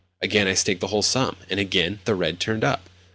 [0.19, 2.89] Again I staked the whole sum, and again the red turned up.